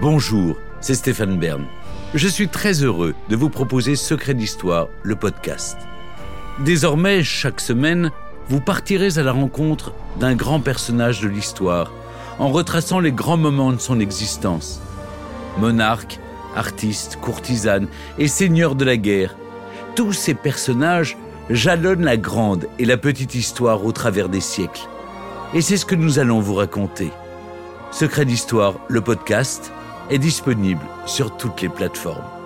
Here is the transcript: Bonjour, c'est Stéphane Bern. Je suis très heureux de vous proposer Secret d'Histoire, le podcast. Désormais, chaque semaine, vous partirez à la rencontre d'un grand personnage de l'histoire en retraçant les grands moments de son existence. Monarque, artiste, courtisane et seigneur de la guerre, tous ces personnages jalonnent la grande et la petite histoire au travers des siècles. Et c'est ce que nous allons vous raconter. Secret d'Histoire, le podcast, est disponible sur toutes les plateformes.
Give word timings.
Bonjour, 0.00 0.56
c'est 0.80 0.96
Stéphane 0.96 1.38
Bern. 1.38 1.64
Je 2.14 2.26
suis 2.26 2.48
très 2.48 2.82
heureux 2.82 3.14
de 3.28 3.36
vous 3.36 3.48
proposer 3.48 3.94
Secret 3.94 4.34
d'Histoire, 4.34 4.88
le 5.04 5.14
podcast. 5.14 5.78
Désormais, 6.58 7.22
chaque 7.22 7.60
semaine, 7.60 8.10
vous 8.48 8.60
partirez 8.60 9.18
à 9.18 9.22
la 9.22 9.30
rencontre 9.30 9.92
d'un 10.18 10.34
grand 10.34 10.58
personnage 10.58 11.20
de 11.20 11.28
l'histoire 11.28 11.92
en 12.40 12.48
retraçant 12.48 12.98
les 12.98 13.12
grands 13.12 13.36
moments 13.36 13.70
de 13.70 13.78
son 13.78 14.00
existence. 14.00 14.82
Monarque, 15.58 16.18
artiste, 16.56 17.18
courtisane 17.20 17.86
et 18.18 18.26
seigneur 18.26 18.74
de 18.74 18.84
la 18.84 18.96
guerre, 18.96 19.36
tous 19.94 20.12
ces 20.12 20.34
personnages 20.34 21.16
jalonnent 21.50 22.04
la 22.04 22.16
grande 22.16 22.66
et 22.80 22.84
la 22.84 22.96
petite 22.96 23.36
histoire 23.36 23.84
au 23.84 23.92
travers 23.92 24.28
des 24.28 24.40
siècles. 24.40 24.88
Et 25.54 25.60
c'est 25.60 25.76
ce 25.76 25.86
que 25.86 25.94
nous 25.94 26.18
allons 26.18 26.40
vous 26.40 26.54
raconter. 26.54 27.12
Secret 27.92 28.24
d'Histoire, 28.24 28.74
le 28.88 29.00
podcast, 29.00 29.72
est 30.10 30.18
disponible 30.18 30.86
sur 31.06 31.36
toutes 31.36 31.60
les 31.62 31.68
plateformes. 31.68 32.43